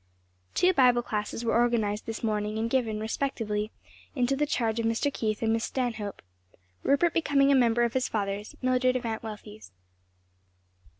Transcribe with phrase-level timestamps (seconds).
[0.55, 3.71] Two Bible classes were organized this morning and given, respectively,
[4.15, 5.13] into the charge of Mr.
[5.13, 6.23] Keith and Miss Stanhope;
[6.81, 9.71] Rupert becoming a member of his father's, Mildred of Aunt Wealthy's.